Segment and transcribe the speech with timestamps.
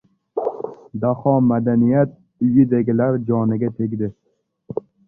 [1.03, 2.11] Daho madaniyat
[2.43, 4.15] uyidagilar joniga tegdi.